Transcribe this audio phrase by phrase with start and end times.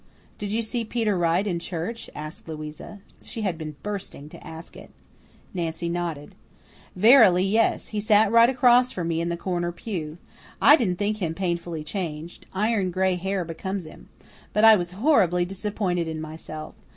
[0.39, 3.01] "Did you see Peter Wright in church?" asked Louisa.
[3.21, 4.89] She had been bursting to ask it.
[5.53, 6.33] Nancy nodded.
[6.95, 7.89] "Verily, yes.
[7.89, 10.17] He sat right across from me in the corner pew.
[10.59, 12.47] I didn't think him painfully changed.
[12.51, 14.09] Iron gray hair becomes him.
[14.53, 16.73] But I was horribly disappointed in myself.